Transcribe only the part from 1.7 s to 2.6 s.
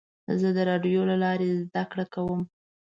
کړه کوم.